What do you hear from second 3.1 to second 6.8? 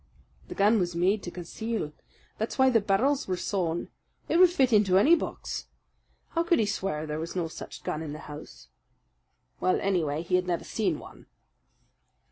were sawed. It would fit into any box. How could he